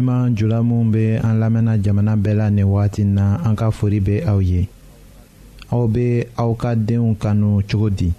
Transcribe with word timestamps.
badenma 0.00 0.30
jula 0.34 0.62
minw 0.62 0.90
be 0.92 1.16
an 1.18 1.38
lamɛnna 1.40 1.78
jamana 1.78 2.16
bɛɛ 2.16 2.34
la 2.36 2.50
nin 2.50 2.64
wagati 2.66 3.04
na 3.04 3.36
an 3.44 3.56
ka 3.56 3.70
fori 3.70 4.00
be 4.00 4.20
aw 4.26 4.38
ye 4.40 4.68
aw 5.72 5.86
be 5.86 6.26
aw 6.36 6.52
ka 6.54 6.74
deenw 6.74 7.14
kanu 7.18 7.62
cogo 7.68 7.90
di 7.90 8.12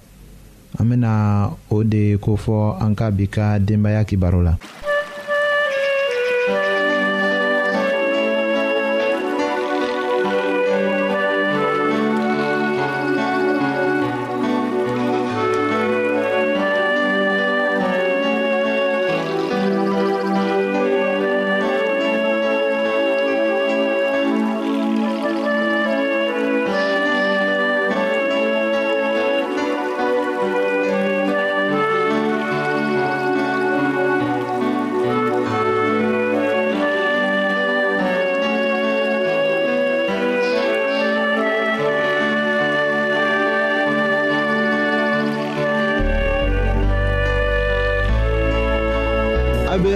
an 0.79 0.89
bena 0.89 1.51
o 1.69 1.83
de 1.83 2.17
kofɔ 2.17 2.77
an 2.81 2.95
ka 2.95 3.11
bi 3.11 3.27
ka 3.27 3.59
denbaaya 3.59 4.03
kibaru 4.07 4.43
la 4.43 4.55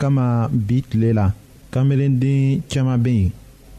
kama 0.00 0.48
bi 0.52 0.82
tile 0.82 1.10
la 1.18 1.26
kamelenden 1.70 2.62
caman 2.72 2.98
bɛ 3.04 3.12
yen 3.22 3.30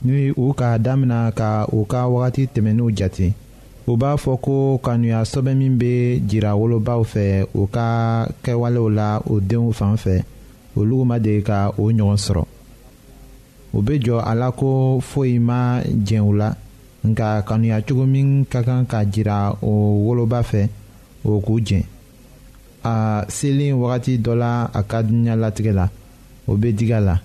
ni 0.05 0.31
u 0.37 0.53
ka 0.59 0.77
damina 0.77 1.31
ka 1.39 1.49
u 1.77 1.85
ka 1.91 2.01
wagati 2.13 2.43
tɛmɛnenw 2.53 2.89
jate 2.97 3.27
u 3.89 3.97
b'a 3.99 4.11
fɔ 4.23 4.31
ko 4.45 4.55
kanuya 4.85 5.19
sɛbɛn 5.31 5.55
min 5.61 5.73
bɛ 5.81 5.93
jira 6.29 6.51
wolobaw 6.59 7.01
fɛ 7.11 7.23
u 7.59 7.67
ka 7.75 7.85
kɛwalew 8.43 8.89
la 8.97 9.07
u 9.31 9.39
denw 9.49 9.71
fan 9.73 9.95
fɛ 10.03 10.15
olu 10.77 11.05
ma 11.09 11.17
deli 11.19 11.41
ka 11.43 11.57
o 11.77 11.89
ɲɔgɔn 11.97 12.17
sɔrɔ 12.25 12.43
u 13.73 13.79
bɛ 13.85 13.93
jɔ 14.05 14.15
a 14.23 14.33
la 14.35 14.51
ko 14.51 14.99
foyi 15.01 15.39
ma 15.39 15.81
jɛn 16.07 16.23
u 16.29 16.33
la 16.35 16.53
nka 17.09 17.41
kanuya 17.47 17.81
cogo 17.81 18.05
min 18.07 18.45
ka 18.45 18.59
kan 18.67 18.85
ka 18.85 18.99
jira 19.11 19.55
o 19.61 19.71
woloba 20.05 20.41
fɛ 20.41 20.69
o 21.25 21.41
k'u 21.45 21.57
jɛn 21.67 21.83
a 22.83 23.25
selen 23.27 23.75
wagati 23.81 24.19
dɔ 24.25 24.33
la 24.35 24.65
a 24.73 24.83
ka 24.83 25.01
diɲɛ 25.01 25.35
latigɛ 25.39 25.73
la. 25.73 25.87
o 26.47 26.55
bɛ 26.55 26.71
digi 26.73 26.93
a 26.93 26.99
la 26.99 27.19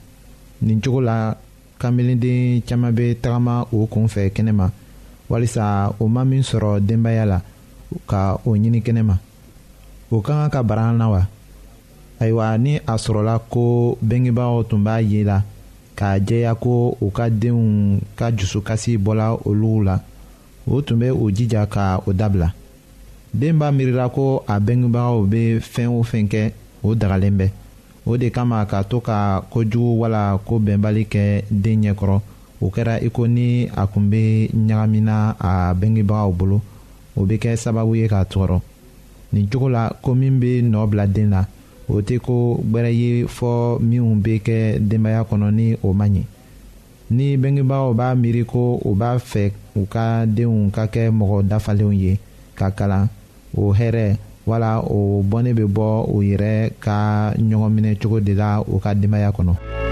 nin 0.62 0.80
cogo 0.80 1.00
la 1.00 1.36
kamelenden 1.78 2.62
caman 2.66 2.92
bɛ 2.92 3.14
tagama 3.22 3.66
o 3.72 3.86
kun 3.86 4.06
fɛ 4.08 4.28
kɛnɛma 4.34 4.70
walisa 5.28 5.92
o 5.98 6.06
ma 6.08 6.24
min 6.24 6.42
sɔrɔ 6.42 6.80
denbaya 6.80 7.24
la 7.24 7.38
ka 8.10 8.36
o 8.44 8.52
ɲini 8.56 8.82
kɛnɛma 8.82 9.16
o 10.10 10.20
ka 10.20 10.32
kan 10.34 10.50
ka 10.50 10.62
bara 10.62 10.90
an 10.90 10.98
na 10.98 11.08
wa 11.10 11.26
ayiwa 12.20 12.58
ni 12.58 12.76
a 12.76 12.96
sɔrɔla 12.96 13.40
ko 13.50 13.96
bengebaaw 14.02 14.64
tun 14.68 14.84
b'a 14.84 15.00
ye 15.00 15.24
la 15.24 15.42
k'a 15.96 16.18
jɛya 16.20 16.54
ko 16.60 16.96
u 17.00 17.10
ka 17.10 17.28
denw 17.30 17.98
ka 18.16 18.30
dusukasi 18.30 18.96
bɔla 18.98 19.38
olu 19.46 19.82
la 19.82 20.00
o 20.66 20.80
tun 20.82 20.98
bɛ 21.00 21.10
o 21.10 21.30
jija 21.30 21.66
ka 21.68 21.98
o 22.06 22.12
dabila 22.12 22.52
den 23.32 23.58
b'a 23.58 23.72
miirila 23.72 24.08
ko 24.12 24.44
a 24.46 24.60
bengebagaw 24.60 25.26
bɛ 25.26 25.60
fɛn 25.60 25.86
o 25.88 26.02
fɛn 26.02 26.28
kɛ 26.28 26.52
o 26.82 26.94
dagalen 26.94 27.36
bɛɛ 27.36 27.50
o 28.06 28.16
de 28.16 28.30
kama 28.30 28.62
ka 28.70 28.84
to 28.86 29.00
ka 29.02 29.42
kojugu 29.50 30.00
wala 30.06 30.38
ko 30.46 30.58
bɛnbali 30.62 31.04
kɛ 31.12 31.42
den 31.50 31.82
ɲɛkɔrɔ 31.82 32.16
o 32.64 32.70
kɛra 32.74 32.94
i 33.06 33.10
ko 33.10 33.26
ni 33.26 33.66
a 33.66 33.84
kun 33.86 34.08
bɛ 34.12 34.48
ɲagamina 34.66 35.16
a 35.40 35.74
bengebagaw 35.80 36.30
bolo 36.38 36.58
o 37.18 37.26
bɛ 37.26 37.34
kɛ 37.42 37.50
sababu 37.62 37.92
ye 37.98 38.06
k'a 38.06 38.22
tɔɔrɔ 38.32 38.60
nin 39.32 39.48
cogo 39.50 39.68
la 39.68 39.90
ko 40.02 40.14
min 40.14 40.38
bɛ 40.40 40.62
nɔ 40.62 40.86
bila 40.88 41.06
den 41.06 41.30
na 41.30 41.42
o 41.88 41.98
tɛ 42.00 42.18
ko 42.22 42.56
gbɛrɛ 42.62 42.90
ye 43.00 43.24
fɔ 43.26 43.80
minnu 43.80 44.14
bɛ 44.22 44.38
kɛ 44.46 44.78
denbaya 44.88 45.24
kɔnɔ 45.26 45.50
ni 45.52 45.76
o 45.82 45.92
man 45.92 46.14
ɲi 46.14 46.24
ni 47.10 47.36
bengebaaw 47.36 47.92
b'a 47.94 48.14
miiri 48.14 48.44
ko 48.46 48.78
u 48.84 48.94
b'a 48.94 49.18
fɛ 49.18 49.50
u 49.74 49.84
ka 49.86 50.24
denw 50.26 50.70
ka 50.70 50.86
kɛ 50.86 51.10
mɔgɔ 51.10 51.42
dafalenw 51.48 51.92
ye 51.92 52.18
ka 52.54 52.70
kalan 52.70 53.08
o 53.56 53.72
hɛrɛ 53.74 54.16
wala 54.46 54.78
o 54.86 55.20
bɔnnen 55.30 55.54
bɛ 55.58 55.64
bɔ 55.76 55.86
o 56.14 56.22
yɛrɛ 56.28 56.52
ka 56.84 56.96
ɲɔgɔn 57.48 57.72
minɛ 57.74 57.90
cogo 58.00 58.20
de 58.20 58.32
la 58.40 58.60
o 58.60 58.78
ka 58.78 58.94
denbaya 58.94 59.34
kɔnɔ. 59.34 59.84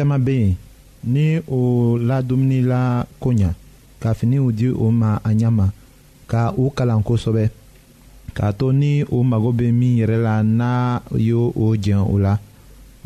caaman 0.00 0.24
be 0.24 0.32
yen 0.40 0.56
ni 1.04 1.38
o 1.48 1.98
la 1.98 2.22
dumuni 2.22 2.62
la 2.62 3.06
ko 3.20 3.30
ɲa 3.32 3.50
ka 4.00 4.14
finiw 4.14 4.50
di 4.52 4.68
o 4.68 4.90
ma 4.90 5.20
a 5.24 5.30
ɲa 5.40 5.48
ma 5.56 5.66
ka 6.30 6.52
u 6.56 6.70
kalan 6.76 7.02
kosɛbɛ 7.06 7.44
k'a 8.36 8.52
to 8.58 8.72
ni 8.72 9.02
o 9.04 9.22
mago 9.22 9.50
bɛ 9.52 9.72
min 9.72 9.96
yɛrɛ 10.00 10.16
la 10.22 10.42
n'a 10.42 11.02
yo 11.18 11.52
o 11.56 11.74
jɛn 11.76 12.04
o 12.12 12.16
la 12.18 12.38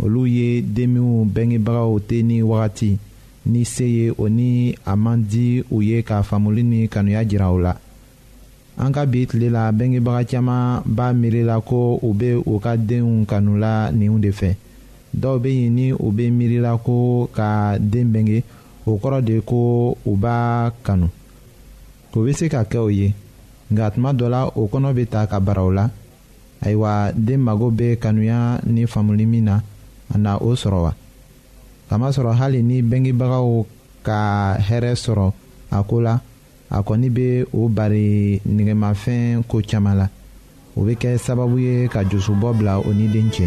olu 0.02 0.26
ye 0.26 0.60
denmiw 0.62 1.24
bɛngebagaw 1.34 1.92
tɛ 2.08 2.22
ni 2.24 2.42
wagati 2.42 2.98
ni 3.46 3.64
se 3.64 3.84
ye 3.84 4.10
o 4.16 4.26
ni 4.28 4.74
a 4.86 4.94
man 4.96 5.22
di 5.28 5.62
u 5.70 5.82
ye 5.82 6.02
ka 6.02 6.22
faamuli 6.22 6.62
ni 6.62 6.88
kanuya 6.88 7.24
jira 7.24 7.50
o 7.50 7.58
la 7.58 7.74
an 8.78 8.92
ka 8.92 9.04
bi 9.06 9.26
tile 9.26 9.50
la 9.50 9.72
bɛngebaga 9.72 10.22
caman 10.30 10.82
b'a 10.86 11.12
miiri 11.14 11.42
la 11.44 11.60
ko 11.60 11.98
u 12.02 12.14
bɛ 12.14 12.42
u 12.46 12.58
ka 12.60 12.76
denw 12.76 13.24
kanu 13.26 13.56
la 13.58 13.90
ninw 13.92 14.18
de 14.18 14.30
fɛ 14.30 14.50
dɔw 15.22 15.36
bɛ 15.42 15.50
yen 15.58 15.72
ni 15.78 15.86
u 15.92 16.10
bɛ 16.16 16.24
miirila 16.36 16.72
ko 16.84 16.96
ka 17.36 17.78
den 17.78 18.08
bɛnge 18.12 18.38
o 18.88 18.96
kɔrɔ 19.02 19.18
de 19.26 19.36
ko 19.50 19.94
u 20.04 20.12
b'a 20.22 20.38
kanu 20.84 21.06
o 22.14 22.18
bɛ 22.24 22.32
se 22.38 22.46
ka 22.52 22.60
kɛ 22.70 22.78
o 22.84 22.88
ye 22.98 23.08
nka 23.72 23.86
tuma 23.94 24.10
dɔ 24.18 24.26
la 24.34 24.40
o 24.46 24.62
kɔnɔ 24.68 24.90
bɛ 24.96 25.04
ta 25.08 25.26
ka 25.26 25.38
bara 25.40 25.62
o 25.64 25.70
la 25.72 25.86
ayiwa 26.64 27.12
den 27.14 27.40
mago 27.40 27.70
bɛ 27.70 27.96
kanuya 28.00 28.60
ni 28.66 28.84
faamuli 28.86 29.26
min 29.26 29.44
na 29.44 29.56
a 30.14 30.18
na 30.18 30.36
o 30.36 30.52
sɔrɔ 30.54 30.80
wa 30.82 30.92
kamasɔrɔ 31.88 32.32
hali 32.36 32.62
ni 32.62 32.82
bɛngebagaw 32.82 33.66
ka 34.02 34.56
hɛrɛ 34.58 34.92
sɔrɔ 34.94 35.32
a 35.70 35.82
ko 35.82 35.96
la 36.00 36.20
a 36.70 36.80
kɔni 36.82 37.08
bɛ 37.10 37.46
o 37.54 37.68
bari 37.68 38.40
nɛgɛmafɛn 38.46 39.44
ko 39.48 39.60
caman 39.62 39.96
la 39.98 40.06
o 40.76 40.82
bɛ 40.82 40.94
kɛ 40.98 41.16
sababu 41.18 41.58
ye 41.60 41.88
ka 41.88 42.02
josubɔ 42.02 42.52
bila 42.58 42.78
o 42.82 42.90
ni 42.92 43.06
den 43.08 43.30
cɛ. 43.30 43.46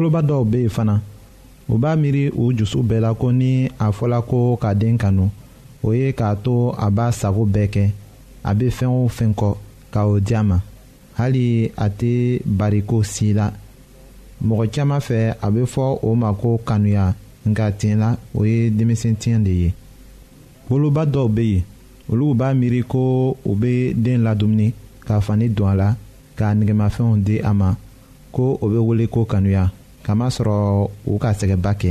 woloba 0.00 0.20
dɔw 0.28 0.42
bɛ 0.52 0.58
yen 0.64 0.70
fana 0.76 0.96
u 1.68 1.74
b'a 1.82 1.90
miiri 2.00 2.24
u 2.40 2.44
jusu 2.56 2.78
bɛɛ 2.88 3.00
la 3.00 3.14
ko 3.14 3.30
ni 3.32 3.68
a 3.78 3.86
fɔla 3.92 4.22
ko 4.26 4.56
ka 4.56 4.74
den 4.74 4.96
kanu 4.98 5.28
o 5.82 5.92
ye 5.92 6.12
k'a 6.12 6.34
to 6.44 6.72
a 6.84 6.90
b'a 6.90 7.12
sago 7.12 7.44
bɛɛ 7.44 7.66
kɛ 7.74 7.84
a 8.42 8.54
bɛ 8.54 8.70
fɛn 8.78 8.88
o 8.90 9.08
fɛn 9.08 9.34
kɔ 9.34 9.54
ka 9.92 10.06
o 10.06 10.18
di 10.18 10.34
a 10.34 10.42
ma 10.42 10.58
hali 11.18 11.70
a 11.76 11.88
tɛ 11.90 12.40
bariko 12.46 13.02
si 13.04 13.34
la 13.34 13.50
mɔgɔ 14.46 14.70
caman 14.72 15.00
fɛ 15.00 15.34
a 15.42 15.50
bɛ 15.50 15.64
fɔ 15.74 15.98
o 16.02 16.14
ma 16.14 16.32
ko 16.32 16.58
kanuya 16.64 17.14
nka 17.46 17.70
tiɲɛ 17.78 17.96
la 17.98 18.16
o 18.34 18.44
ye 18.44 18.70
denmisɛntiɲɛ 18.70 19.42
de 19.44 19.50
ye 19.50 19.74
woloba 20.70 21.04
dɔw 21.06 21.28
bɛ 21.28 21.42
yen 21.44 21.62
olu 22.08 22.34
b'a 22.34 22.54
miiri 22.54 22.82
ko 22.88 23.36
u 23.44 23.54
bɛ 23.54 23.92
den 23.94 24.22
ladumuni 24.24 24.72
ka 25.06 25.20
fani 25.20 25.48
don 25.50 25.68
a 25.68 25.74
la 25.74 25.94
k'a 26.36 26.54
nɛgɛmafɛnw 26.56 27.22
di 27.22 27.38
a 27.40 27.52
ma 27.54 27.74
ko 28.32 28.56
o 28.62 28.66
bɛ 28.66 28.78
wele 28.82 29.06
ko 29.06 29.24
kanuya 29.26 29.70
kamasɔrɔ 30.10 30.58
u 31.12 31.18
ka 31.22 31.30
sɛgɛnba 31.38 31.72
kɛ 31.80 31.90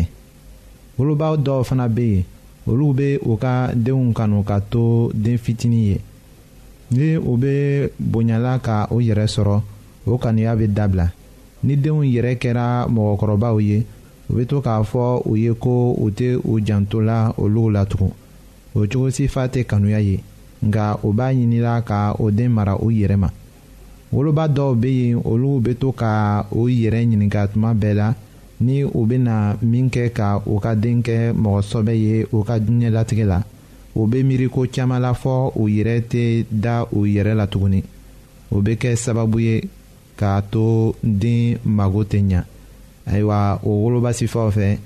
woloba 0.98 1.26
dɔw 1.46 1.62
fana 1.70 1.86
bɛ 1.96 2.04
yen 2.14 2.24
olu 2.70 2.88
bɛ 2.98 3.08
u 3.30 3.38
ka 3.44 3.52
denw 3.86 4.12
kanu 4.18 4.44
ka 4.44 4.58
to 4.72 4.82
den 5.14 5.38
fitinin 5.44 5.84
ye 5.90 5.98
ni 6.92 7.06
u 7.18 7.34
bɛ 7.42 7.52
bonyala 8.12 8.52
ka 8.66 8.76
u 8.92 8.98
yɛrɛ 9.08 9.26
sɔrɔ 9.36 9.56
o 10.06 10.18
kanuya 10.18 10.56
bɛ 10.60 10.68
dabila 10.68 11.08
ni 11.66 11.74
denw 11.84 12.04
yɛrɛ 12.04 12.32
kɛra 12.44 12.66
mɔgɔkɔrɔbaw 12.94 13.56
ye 13.64 13.86
u 14.30 14.34
bɛ 14.36 14.44
to 14.50 14.62
k'a 14.62 14.84
fɔ 14.84 15.22
u 15.30 15.36
ye 15.38 15.52
ko 15.56 15.72
u 16.04 16.08
tɛ 16.12 16.36
u 16.44 16.60
janto 16.66 17.00
la 17.00 17.34
olu 17.38 17.70
la 17.72 17.86
tugun 17.86 18.12
o 18.76 18.84
cogo 18.88 19.10
si 19.14 19.28
fa 19.28 19.48
tɛ 19.48 19.64
kanuya 19.66 20.00
ye 20.00 20.16
nka 20.66 21.00
u 21.04 21.14
b'a 21.18 21.32
ɲinila 21.34 21.86
ka 21.88 22.14
o 22.20 22.30
den 22.32 22.52
mara 22.52 22.76
u 22.76 22.92
yɛrɛ 22.92 23.16
ma 23.18 23.30
woloba 24.12 24.48
dɔw 24.48 24.74
bɛ 24.76 24.88
yen 24.90 25.22
olu 25.24 25.60
bɛ 25.62 25.74
to 25.80 25.92
ka 25.92 26.46
o 26.52 26.68
yɛrɛ 26.68 27.00
ɲininka 27.06 27.48
tuma 27.54 27.74
bɛɛ 27.74 27.94
la 27.96 28.14
ni 28.62 28.84
u 28.84 29.06
bɛna 29.06 29.58
min 29.62 29.90
kɛ 29.90 30.12
ka 30.12 30.42
u 30.46 30.60
ka 30.60 30.76
den 30.76 31.02
kɛ 31.04 31.32
mɔgɔsɔbɛ 31.34 31.94
ye 31.94 32.26
u 32.34 32.44
ka 32.44 32.58
diɲɛlatigɛ 32.60 33.26
la 33.28 33.40
u 33.96 34.08
bɛ 34.08 34.24
miiri 34.26 34.50
ko 34.50 34.66
caman 34.72 35.02
la 35.02 35.14
fɔ 35.14 35.52
u 35.56 35.68
yɛrɛ 35.68 36.02
tɛ 36.10 36.46
da 36.50 36.86
u 36.92 37.06
yɛrɛ 37.06 37.36
la 37.36 37.46
tuguni 37.46 37.84
o 38.52 38.62
bɛ 38.62 38.76
kɛ 38.78 38.96
sababu 38.98 39.40
ye 39.40 39.70
k'a 40.18 40.42
to 40.50 40.96
den 41.04 41.60
mago 41.66 42.04
tɛ 42.04 42.20
ɲa 42.28 42.44
ayiwa 43.06 43.62
o 43.64 43.70
woloba 43.70 44.12
sifaw 44.14 44.50
fɛ 44.52 44.78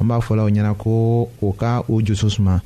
an 0.00 0.06
b'a 0.06 0.20
fɔla 0.22 0.44
o 0.46 0.50
ɲɛna 0.50 0.74
ko 0.78 1.28
o 1.42 1.52
ka 1.52 1.82
o 1.88 2.00
jusu 2.00 2.30
suma 2.30 2.62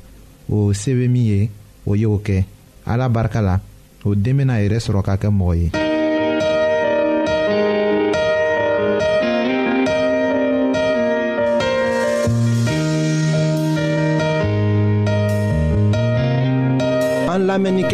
o 0.47 0.71
se 0.73 0.91
bɛ 0.93 1.07
min 1.09 1.25
ye 1.25 1.49
o 1.87 1.95
y'o 1.95 2.19
kɛ 2.23 2.43
ala 2.85 3.09
barika 3.09 3.41
la 3.41 3.59
o 4.05 4.13
den 4.13 4.37
bɛna 4.37 4.61
yɛrɛ 4.61 4.77
sɔrɔ 4.77 5.01
ka 5.03 5.15
kɛ 5.17 5.29
mɔgɔ 5.33 5.55
ye. 5.73 5.82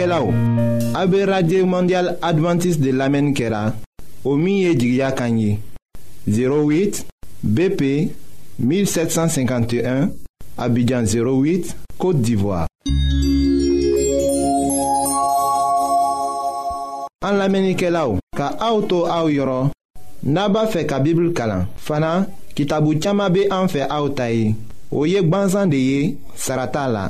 A 0.01 1.05
be 1.07 1.25
radye 1.25 1.65
mondyal 1.65 2.17
Adventist 2.21 2.79
de 2.79 2.91
lamen 2.93 3.33
kera 3.33 3.73
O 4.23 4.35
miye 4.37 4.73
di 4.75 4.95
gya 4.95 5.11
kanyi 5.11 5.59
08 6.25 7.03
BP 7.43 8.09
1751 8.61 10.07
Abidjan 10.57 11.03
08, 11.03 11.75
Kote 11.97 12.21
Divoa 12.21 12.67
An 17.25 17.35
lamen 17.35 17.67
i 17.73 17.75
ke 17.75 17.91
la 17.91 18.07
ou 18.07 18.23
Ka 18.39 18.53
auto 18.55 19.03
a 19.05 19.19
ou 19.25 19.29
yoro 19.35 19.65
Naba 20.23 20.63
fe 20.71 20.85
ka 20.87 21.01
bibl 21.03 21.33
kalan 21.35 21.67
Fana, 21.75 22.13
ki 22.55 22.65
tabu 22.71 22.95
chama 23.03 23.27
be 23.29 23.49
an 23.51 23.67
fe 23.67 23.83
a 23.83 23.99
ou 23.99 24.15
tayi 24.15 24.55
O 24.91 25.03
yek 25.05 25.27
banzan 25.27 25.67
de 25.67 25.75
ye, 25.75 26.15
sarata 26.39 26.87
la 26.87 27.09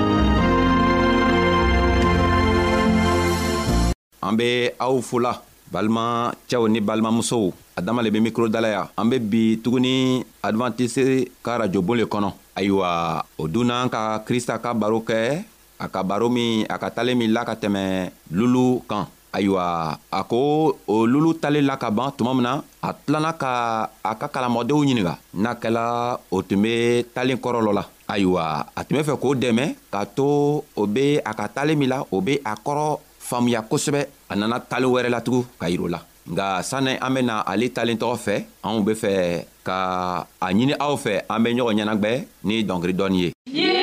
an 4.31 4.37
be 4.39 4.71
aw 4.79 4.95
fola 5.03 5.35
balima 5.69 6.31
cɛw 6.47 6.63
ni 6.71 6.79
balimamusow 6.79 7.51
a 7.75 7.81
dama 7.83 7.99
le 8.01 8.07
be 8.09 8.19
mikro 8.23 8.47
dalaya 8.47 8.87
an 8.97 9.09
be 9.11 9.19
bi 9.19 9.59
tuguni 9.61 10.23
advantise 10.41 11.27
ka 11.43 11.57
rajobon 11.59 11.97
le 11.99 12.05
kɔnɔ 12.07 12.31
ayiwa 12.55 13.19
o 13.37 13.43
dunna 13.51 13.81
an 13.83 13.89
ka 13.91 14.23
krista 14.25 14.55
ka 14.63 14.71
baro 14.73 14.99
kɛ 15.03 15.43
a 15.83 15.85
ka 15.91 15.99
baro 16.07 16.29
min 16.31 16.63
a 16.71 16.77
ka 16.79 16.87
talen 16.95 17.17
min 17.19 17.33
la 17.35 17.43
ka 17.43 17.55
tɛmɛ 17.59 18.11
lulu 18.31 18.83
kan 18.87 19.07
ayiwa 19.35 19.99
a 20.11 20.21
ko 20.23 20.71
o 20.87 20.95
lulu 21.05 21.33
talen 21.39 21.65
la 21.67 21.75
ka 21.75 21.89
ban 21.91 22.11
tuma 22.17 22.31
min 22.33 22.43
na 22.47 22.61
a 22.83 22.89
tilana 22.95 23.33
ka 23.37 23.51
a 24.03 24.15
ka 24.15 24.27
kalamɔdenw 24.31 24.79
ɲininga 24.85 25.15
n'a 25.43 25.53
kɛla 25.59 25.83
o 26.31 26.39
tun 26.41 26.61
be 26.63 27.03
talen 27.15 27.35
kɔrɔ 27.37 27.59
lɔ 27.67 27.71
la 27.75 27.83
ayiwa 28.07 28.43
a 28.79 28.79
tun 28.87 28.95
be 28.97 29.03
fɛ 29.03 29.15
k'o 29.19 29.35
dɛmɛ 29.35 29.65
k'a 29.91 30.05
to 30.15 30.27
o 30.75 30.83
be 30.87 31.17
a 31.19 31.33
ka 31.35 31.47
talen 31.51 31.75
min 31.77 31.89
la 31.91 31.99
o 32.15 32.21
be 32.23 32.39
a 32.47 32.55
kɔrɔ 32.55 32.99
faamuya 33.31 33.61
kosɛbɛ 33.71 34.01
a 34.31 34.33
nana 34.39 34.57
talen 34.69 34.89
wɛrɛ 34.93 35.09
latugun 35.15 35.43
ka 35.59 35.65
yir'o 35.71 35.87
la 35.93 35.99
nga 36.31 36.45
sanni 36.69 36.93
an 37.05 37.11
bena 37.15 37.35
ale 37.51 37.65
talen 37.75 37.97
tɔgɔ 38.01 38.17
fɛ 38.25 38.35
anw 38.67 38.77
be 38.85 38.93
fɛ 39.01 39.11
ka 39.67 39.77
a 40.45 40.47
ɲini 40.51 40.75
aw 40.85 40.93
fɛ 41.03 41.13
an 41.33 41.39
be 41.43 41.49
ɲɔgɔn 41.57 41.77
ɲɛnagwɛ 41.79 42.11
ni 42.47 42.55
dɔnkiri 42.67 42.93
dɔɔni 42.99 43.19
ye 43.25 43.29
yeah! 43.59 43.80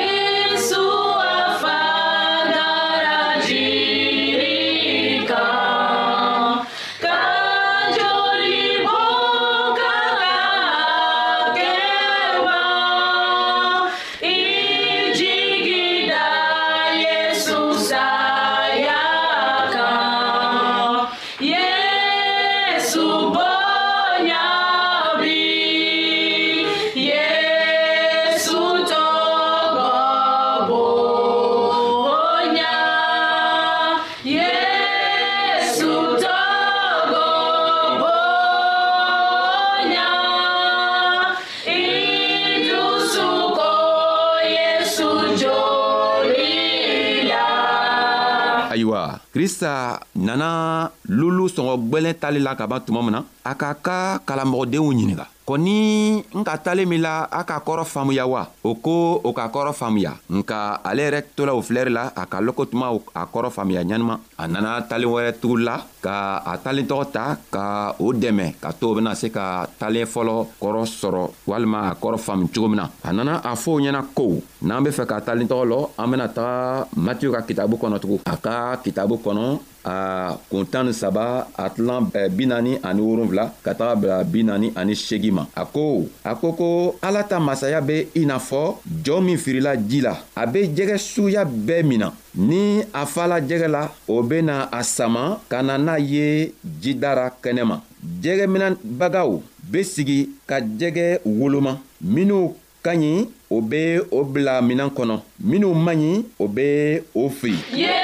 ayiwa 48.79 49.19
krista 49.35 49.99
nana 50.15 50.87
lulu 51.11 51.47
sɔngɔ 51.51 51.75
gwɛlɛn 51.91 52.15
tali 52.19 52.39
la 52.39 52.55
ka 52.55 52.65
ban 52.67 52.79
tuma 52.79 53.01
min 53.03 53.11
na 53.11 53.23
a 53.43 53.53
k'a 53.59 53.73
ka 53.83 54.19
kalamɔgɔdenw 54.25 54.87
ɲininga 54.95 55.25
kɔni 55.47 56.23
n 56.39 56.43
ka 56.45 56.55
talen 56.63 56.87
min 56.87 57.01
la 57.01 57.25
a 57.27 57.43
k'a 57.43 57.59
kɔrɔ 57.59 57.83
faamuya 57.83 58.25
wa 58.27 58.47
o 58.63 58.75
ko 58.75 59.19
o 59.23 59.33
ka 59.33 59.49
kɔrɔ 59.49 59.73
faamuya 59.73 60.15
nka 60.29 60.79
ale 60.83 61.01
yɛrɛ 61.03 61.19
tola 61.35 61.53
o 61.55 61.61
filɛri 61.61 61.91
la 61.91 62.11
a 62.15 62.25
ka 62.25 62.39
lɔkɔ 62.39 62.63
tuma 62.71 62.87
a 63.15 63.23
kɔrɔ 63.27 63.51
faamuya 63.51 63.83
ɲanima 63.83 64.19
a 64.37 64.47
nana 64.47 64.81
talen 64.89 65.09
wɛrɛ 65.11 65.31
tugu 65.41 65.57
la 65.57 65.81
ka 66.01 66.39
a 66.45 66.57
talen 66.63 66.85
tɔgɔ 66.87 67.05
ta 67.11 67.25
ka 67.51 67.95
o 67.99 68.13
dɛmɛ 68.13 68.53
ka 68.61 68.71
to 68.73 68.95
bena 68.95 69.15
se 69.15 69.27
ka 69.29 69.67
talen 69.79 70.05
fɔlɔ 70.05 70.35
kɔrɔ 70.61 70.83
sɔrɔ 70.87 71.23
walima 71.47 71.89
a 71.91 71.95
kɔrɔ 71.95 72.17
faamu 72.17 72.47
cogo 72.55 72.67
min 72.67 72.77
na 72.77 72.89
a 73.03 73.13
nana 73.13 73.41
a 73.43 73.55
fɔ 73.55 73.69
o 73.75 73.79
ɲɛna 73.79 74.01
ko 74.15 74.41
n'an 74.63 74.83
be 74.83 74.89
fɛ 74.91 75.05
k'a 75.05 75.21
talen 75.23 75.47
tɔgɔ 75.47 75.65
lɔ 75.67 75.89
an 75.99 76.07
bena 76.11 76.27
taga 76.27 76.87
matiyu 76.95 77.31
ka 77.33 77.41
kitabu 77.41 77.77
kɔnɔ 77.77 77.99
tugun 77.99 78.19
a 78.25 78.37
ka 78.37 78.75
kitabu 78.77 79.15
kɔnɔ 79.19 79.59
a 79.85 80.37
kun 80.51 80.65
tan 80.65 80.87
ni 80.87 80.91
saba 80.93 81.47
a 81.57 81.69
tilan 81.69 82.09
bi 82.31 82.45
naani 82.45 82.79
ani 82.83 83.01
wolonfila 83.01 83.53
ka 83.63 83.71
taga 83.73 83.95
bila 83.95 84.23
bi 84.25 84.43
naani 84.43 84.71
ani 84.75 84.91
seegi 84.95 85.31
ma 85.31 85.45
a 85.55 85.65
ko 85.65 86.05
a 86.25 86.35
ko 86.35 86.51
ko 86.53 86.95
ala 87.01 87.23
ta 87.23 87.39
masaya 87.39 87.79
be 87.87 88.01
i 88.15 88.25
n'a 88.25 88.35
fɔ 88.37 88.75
jɔɔ 89.03 89.23
min 89.23 89.37
firila 89.37 89.75
ji 89.87 90.01
la 90.01 90.17
a 90.35 90.45
be 90.45 90.67
jɛgɛ 90.67 90.97
suguya 90.99 91.43
bɛɛ 91.47 91.83
min 91.85 91.99
na 91.99 92.11
ni 92.35 92.81
a 92.93 93.05
fala 93.05 93.39
jɛgɛ 93.41 93.67
la 93.67 93.89
o 94.07 94.21
bena 94.23 94.69
a 94.71 94.83
sama 94.83 95.41
ka 95.49 95.61
na 95.63 95.77
n'a 95.77 95.99
ye 95.99 96.53
jida 96.81 97.15
ra 97.15 97.29
kɛnɛma 97.43 97.81
jɛgɛminɛbagaw 98.23 99.41
be 99.71 99.83
sigi 99.83 100.29
ka 100.47 100.57
jɛgɛ 100.61 101.21
woloma 101.25 101.77
minw 102.01 102.53
ka 102.83 102.91
ɲi 102.95 103.27
o 103.49 103.61
be 103.61 103.99
o 104.11 104.23
bila 104.23 104.61
minan 104.61 104.89
kɔnɔ 104.89 105.19
minw 105.39 105.73
man 105.73 105.97
ɲi 105.97 106.25
o 106.39 106.47
be 106.47 106.99
o 107.15 107.29
fili 107.29 107.59
yeah! 107.75 107.98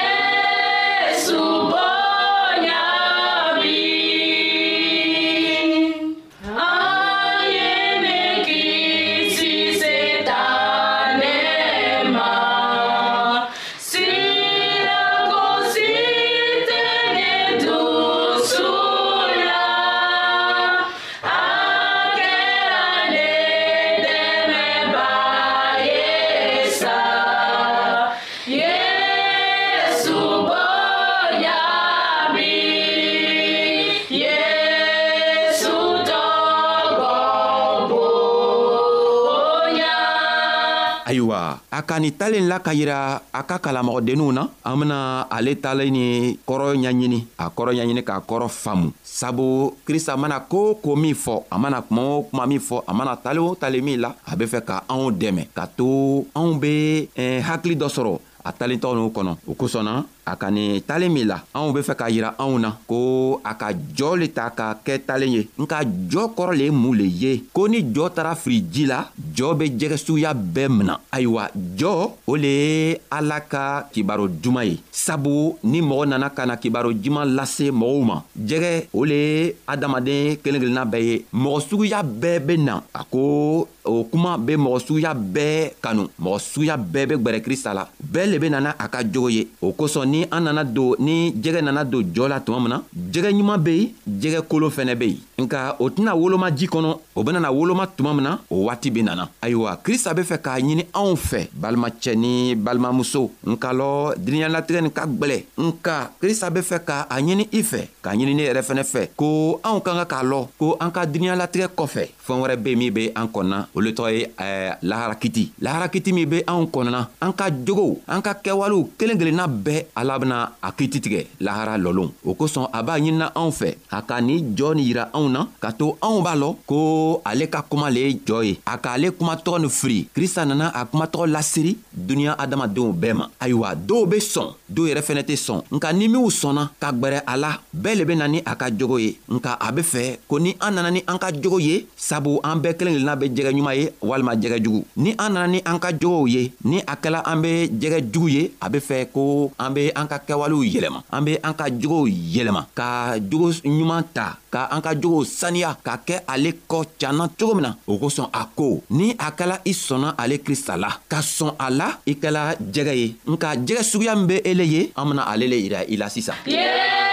a 41.76 41.84
ka 41.84 42.00
nin 42.00 42.16
talen 42.16 42.48
la 42.48 42.56
ka 42.64 42.72
yira 42.72 43.20
a 43.20 43.40
ka 43.44 43.60
kalamɔgɔdenninw 43.60 44.32
na 44.32 44.48
an 44.64 44.76
bena 44.80 45.28
ale 45.28 45.52
talen 45.60 45.92
ni 45.92 46.06
kɔrɔ 46.48 46.72
ɲaɲini 46.82 47.18
a 47.36 47.44
kɔrɔ 47.56 47.70
ɲaɲini 47.76 48.00
k'a 48.08 48.16
kɔrɔ 48.28 48.48
faamu 48.48 48.88
sabu 49.04 49.76
krista 49.84 50.16
mana 50.16 50.40
koo 50.40 50.74
ko 50.80 50.96
min 50.96 51.12
fɔ 51.14 51.44
a 51.52 51.56
mana 51.58 51.82
kuma 51.84 52.02
o 52.16 52.22
kuma 52.24 52.46
min 52.46 52.60
fɔ 52.60 52.80
a 52.88 52.92
mana 52.96 53.12
tale 53.20 53.40
o 53.44 53.52
tale 53.60 53.80
min 53.84 54.00
la 54.00 54.14
a 54.24 54.32
be 54.36 54.46
fɛ 54.48 54.64
ka 54.64 54.84
anw 54.88 55.12
dɛmɛ 55.20 55.52
ka 55.52 55.68
to 55.76 56.24
anw 56.34 56.56
be 56.60 57.08
eh, 57.14 57.42
hakili 57.44 57.76
dɔ 57.76 57.88
sɔrɔ 57.92 58.12
a 58.48 58.50
talentɔw 58.56 58.92
n'u 58.96 59.12
kɔnɔ 59.12 59.32
o 59.46 59.52
kosɔn 59.52 59.84
na 59.84 59.92
a 60.26 60.34
ka 60.34 60.50
nin 60.50 60.82
talen 60.82 61.14
min 61.14 61.26
la 61.30 61.38
anw 61.58 61.70
be 61.74 61.80
fɛ 61.86 61.94
k'a 61.98 62.08
yira 62.10 62.30
anw 62.42 62.58
na 62.58 62.70
ko 62.90 62.98
a 63.46 63.52
ka 63.60 63.68
jɔɔ 63.70 64.12
le 64.20 64.26
ta 64.38 64.50
ka 64.58 64.66
kɛ 64.86 64.94
talen 65.06 65.30
ye 65.36 65.42
nka 65.54 65.78
jɔɔ 66.10 66.26
kɔrɔ 66.36 66.52
le 66.58 66.64
ye 66.66 66.70
mun 66.82 66.94
le 66.98 67.06
ye 67.22 67.32
ko 67.54 67.66
ni 67.70 67.78
jɔɔ 67.94 68.06
tara 68.16 68.32
firi 68.34 68.58
ji 68.72 68.84
la 68.90 68.98
jɔɔ 69.36 69.52
be 69.58 69.64
jɛgɛ 69.78 69.96
suguya 69.96 70.34
bɛɛ 70.34 70.68
mina 70.76 70.94
ayiwa 71.14 71.44
jɔɔ 71.78 72.02
o 72.26 72.34
le 72.34 72.48
ye 72.48 72.98
ala 73.10 73.38
ka 73.52 73.86
kibaro 73.94 74.26
duman 74.28 74.66
ye 74.66 74.76
sabu 74.90 75.54
ni 75.62 75.78
mɔgɔ 75.80 76.04
nana 76.10 76.28
ka 76.34 76.42
na 76.46 76.56
kibaro 76.58 76.90
juman 76.92 77.30
lase 77.38 77.70
mɔgɔw 77.70 78.02
ma 78.04 78.16
jɛgɛ 78.34 78.72
o 78.94 79.04
le 79.06 79.14
ye 79.30 79.54
adamaden 79.68 80.42
kelen 80.42 80.60
kelenna 80.60 80.84
bɛɛ 80.90 81.02
ye 81.06 81.14
mɔgɔ 81.32 81.58
suguya 81.68 82.02
bɛɛ 82.02 82.38
be 82.46 82.54
na 82.58 82.80
a 82.94 83.02
ko 83.06 83.68
o 83.86 84.04
kuma 84.04 84.36
be 84.36 84.56
mɔgɔ 84.56 84.78
suguya 84.80 85.14
bɛɛ 85.14 85.70
kanu 85.80 86.04
mɔgɔ 86.20 86.38
suguya 86.38 86.76
bɛɛ 86.76 87.06
be 87.08 87.14
gwɛrɛ 87.22 87.40
krista 87.42 87.72
la 87.74 87.86
bɛɛ 88.12 88.26
le 88.32 88.38
be 88.38 88.48
nana 88.50 88.74
a 88.78 88.88
ka 88.88 89.02
jogo 89.02 89.28
ye 89.30 89.46
o 89.62 89.72
kosɔn 89.72 90.04
ni 90.06 90.24
an 90.30 90.40
nana 90.44 90.64
don 90.64 90.94
ni 90.98 91.32
jɛgɛ 91.32 91.62
nana 91.62 91.84
don 91.84 92.02
jɔɔ 92.04 92.28
la 92.28 92.40
tuma 92.40 92.60
min 92.60 92.68
na 92.70 92.80
jɛgɛ 93.12 93.30
ɲuman 93.32 93.58
be 93.62 93.70
yen 93.76 93.92
jɛgɛ 94.20 94.42
kolon 94.48 94.70
fɛnɛ 94.70 94.94
be 94.98 95.06
yen 95.08 95.44
nka 95.48 95.76
o 95.78 95.88
tɛna 95.88 96.14
woloma 96.16 96.50
ji 96.56 96.66
kɔnɔ 96.66 96.96
o 97.16 97.22
benana 97.22 97.52
woloma 97.52 97.86
tuma 97.96 98.12
min 98.14 98.24
na 98.24 98.38
o 98.50 98.66
waati 98.66 98.90
be 98.92 99.02
nana 99.02 99.28
ayiwa 99.42 99.78
krista 99.82 100.12
be 100.16 100.22
fɛ 100.22 100.38
k'a 100.38 100.58
ɲini 100.60 100.86
anw 100.92 101.14
fɛ 101.16 101.48
balimacɛ 101.52 102.14
ni 102.16 102.54
balimamuso 102.56 103.30
nka 103.44 103.70
lɔ 103.72 104.16
diniɲalatigɛ 104.18 104.80
nin 104.82 104.90
ka 104.90 105.06
gwɛlɛ 105.06 105.42
nka 105.58 106.10
krista 106.20 106.50
be 106.54 106.60
fɛ 106.60 106.80
k'a 106.84 107.08
ɲini 107.20 107.48
i 107.52 107.62
fɛ 107.62 107.86
k'a 108.02 108.14
ɲini 108.16 108.34
ne 108.34 108.42
yɛrɛ 108.50 108.62
fɛnɛ 108.62 108.84
fɛ 108.92 109.08
ko 109.16 109.60
anw 109.64 109.80
ka 109.82 109.92
ka 110.04 110.04
k'a 110.14 110.22
lɔn 110.24 110.46
ko 110.58 110.76
an 110.80 110.90
ka 110.90 111.04
diniɲalatigɛ 111.06 111.68
kɔfɛ 111.76 112.08
fɛn 112.26 112.40
wɛrɛ 112.42 112.56
be 112.56 112.70
min 112.76 112.92
be 112.92 113.02
an 113.14 113.26
kɔnɔna 113.28 113.58
olu 113.74 113.90
tɔgɔ 113.92 114.10
ye 114.12 114.22
eh, 114.38 114.74
laharakiti 114.82 115.50
laharakiti 115.62 116.12
min 116.12 116.28
be 116.28 116.42
anw 116.46 116.66
kɔnɔna 116.74 117.00
an 117.20 117.32
ka 117.32 117.50
jogow 117.50 117.98
an 118.08 118.20
ka 118.20 118.34
kɛwalew 118.34 118.90
kelen 118.98 119.18
kelenna 119.18 119.46
bɛɛ 119.46 119.84
ala 119.96 120.18
bena 120.18 120.36
a 120.62 120.72
kiti 120.72 121.00
tigɛ 121.00 121.20
lahara 121.40 121.76
lɔlon 121.78 122.10
o 122.24 122.34
kosɔn 122.34 122.68
a 122.72 122.82
b'a 122.82 122.98
ɲinina 123.00 123.30
anw 123.34 123.50
fɛ 123.50 123.68
a 123.90 124.02
ka 124.02 124.20
nin 124.20 124.54
jɔɔ 124.56 124.74
nin 124.74 124.84
yira 124.88 125.08
anw 125.14 125.28
na 125.30 125.46
ka 125.60 125.70
to 125.72 125.96
anw 126.02 126.22
b'a 126.24 126.34
lɔn 126.36 126.56
ko 126.66 127.22
ale 127.24 127.46
ka 127.46 127.62
kuma 127.70 127.90
le 127.90 128.00
ye 128.00 128.14
jɔɔ 128.26 128.42
ye 128.44 128.58
a 128.66 128.76
k'ale 128.78 129.10
kumatɔgɔ 129.18 129.60
nin 129.60 129.70
firi 129.70 130.08
krista 130.14 130.44
nana 130.46 130.72
a 130.74 130.84
kumatɔgɔ 130.86 131.30
laseri 131.34 131.76
duniɲa 131.94 132.34
adamadenw 132.38 132.92
bɛɛ 132.92 133.14
ma 133.14 133.28
ayiwa 133.40 133.74
dɔw 133.76 134.06
be 134.10 134.18
sɔn 134.18 134.50
dɔw 134.72 134.84
yɛrɛ 134.92 135.02
fɛnɛ 135.02 135.22
tɛ 135.22 135.36
sɔn 135.36 135.62
nka 135.70 135.92
ni 135.94 136.08
minw 136.08 136.26
sɔnna 136.30 136.68
ka 136.80 136.90
gwɛrɛ 136.92 137.22
a 137.26 137.36
la 137.36 137.50
bɛɛ 137.74 137.98
le 137.98 138.04
be 138.04 138.14
na 138.16 138.26
ni 138.26 138.42
a 138.44 138.56
ka 138.56 138.66
jogo 138.70 138.96
ye 138.98 139.16
nka 139.28 139.56
a 139.60 139.72
be 139.72 139.82
fɛ 139.82 140.18
ko 140.28 140.38
ni 140.38 140.56
an 140.60 140.72
nana 140.74 140.90
ni 140.90 141.00
an 141.06 141.18
ka 141.18 141.30
jogo 141.30 141.58
ye 141.62 141.86
sa 141.96 142.15
sabu 142.16 142.40
an 142.42 142.56
bɛɛ 142.62 142.72
kelen 142.78 142.94
kelenna 142.96 143.16
be 143.16 143.28
jɛgɛ 143.28 143.50
ɲuman 143.52 143.74
ye 143.76 143.84
walima 144.00 144.32
jɛgɛ 144.34 144.58
jugu 144.64 144.84
ni 144.96 145.12
an 145.20 145.30
nana 145.36 145.46
ni 145.46 145.58
an 145.66 145.78
ka 145.78 145.92
jogow 145.92 146.24
ye 146.26 146.52
ni 146.64 146.80
a 146.80 146.94
kɛla 146.96 147.20
an 147.28 147.42
be 147.44 147.68
jɛgɛ 147.68 147.98
jugu 148.12 148.28
ye 148.28 148.42
a 148.62 148.70
be 148.72 148.78
fɛ 148.80 149.10
ko 149.12 149.52
an 149.58 149.70
be 149.76 149.90
an 149.94 150.08
ka 150.08 150.16
kɛwalew 150.24 150.62
yɛlɛma 150.72 151.02
an 151.12 151.24
be 151.26 151.36
an 151.42 151.52
ka 151.54 151.64
jogow 151.68 152.06
yɛlɛma 152.08 152.62
ka 152.74 153.18
jogo 153.20 153.50
ɲuman 153.52 154.02
ta 154.14 154.26
ka 154.50 154.68
an 154.72 154.80
ka 154.80 154.94
jogow 154.96 155.24
saniya 155.24 155.76
ka 155.84 156.00
kɛ 156.06 156.22
ale 156.26 156.54
kɔ 156.68 156.78
canna 156.98 157.28
cogo 157.38 157.54
min 157.58 157.62
na 157.68 157.74
o 157.86 157.98
kosɔn 158.00 158.30
a 158.32 158.44
ko 158.56 158.80
ni 158.90 159.10
a 159.18 159.28
kɛla 159.36 159.60
i 159.66 159.72
sɔnna 159.76 160.14
ale 160.18 160.38
krista 160.40 160.80
la 160.80 160.88
ka 161.08 161.18
sɔn 161.20 161.54
a 161.60 161.68
la 161.70 161.88
i 162.06 162.14
kɛla 162.16 162.56
jɛgɛ 162.56 162.94
ye 162.96 163.14
nka 163.26 163.48
jɛgɛ 163.66 163.82
suguya 163.82 164.16
min 164.16 164.26
be 164.26 164.40
ele 164.50 164.64
ye 164.64 164.80
an 164.96 165.04
bena 165.10 165.28
ale 165.28 165.44
le 165.52 165.56
yira 165.64 165.84
i 165.86 165.96
la 165.96 166.08
sisan 166.08 166.38
yeah! 166.46 167.05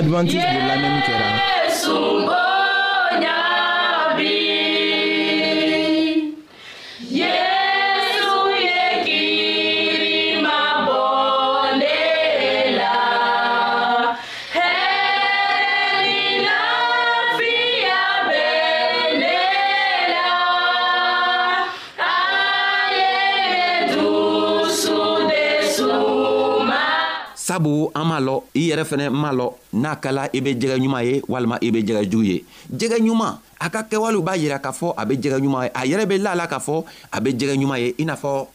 advantage 0.00 0.34
sabu 27.50 27.90
an 27.94 28.04
m'a 28.06 28.18
lɔ 28.26 28.34
i 28.54 28.62
yɛrɛ 28.68 28.84
fɛnɛ 28.90 29.06
m'a 29.10 29.30
lɔ 29.38 29.46
n'a 29.82 29.94
kɛla 30.02 30.22
i 30.32 30.38
be 30.44 30.50
jɛgɛ 30.60 30.76
ɲuman 30.82 31.02
ye 31.08 31.14
walima 31.32 31.56
i 31.66 31.70
be 31.74 31.80
jɛgɛ 31.82 32.02
jugu 32.10 32.24
ye 32.30 32.36
jɛgɛ 32.78 32.96
ɲuman 33.04 33.34
a 33.60 33.68
ka 33.68 33.84
kɛwalew 33.84 34.22
b'a 34.24 34.36
yira 34.36 34.58
k'a 34.58 34.72
fɔ 34.72 34.94
a 34.96 35.04
bɛ 35.04 35.14
jɛgɛ 35.20 35.38
ɲuman 35.38 35.64
ye 35.64 35.70
a 35.74 35.82
yɛrɛ 35.86 36.04
bɛ 36.08 36.16
la 36.22 36.34
la 36.34 36.46
k'a 36.46 36.58
fɔ 36.58 36.84
a 37.12 37.20
bɛ 37.20 37.28
jɛgɛ 37.36 37.54
ɲuman 37.60 37.78
ye 37.78 37.94
i 37.98 38.04
n'a 38.04 38.16
fɔ 38.16 38.48